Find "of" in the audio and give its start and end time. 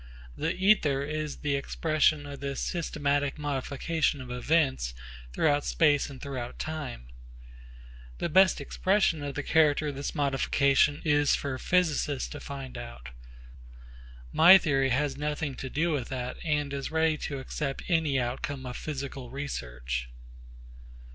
2.25-2.39, 4.19-4.31, 9.21-9.35, 9.89-9.95, 18.65-18.77